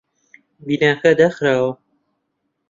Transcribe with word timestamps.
بیناکە 0.65 1.11
داخراوە. 1.19 1.71